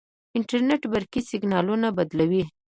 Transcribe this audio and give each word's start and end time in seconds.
انټرنیټ 0.37 0.81
برقي 0.91 1.21
سیګنالونه 1.29 1.87
بدلوي. 1.97 2.43